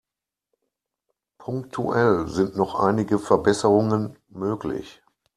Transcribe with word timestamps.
Punktuell 1.37 2.25
sind 2.27 2.55
noch 2.57 2.73
einige 2.79 3.19
Verbesserungen 3.19 4.17
möglich. 4.29 5.03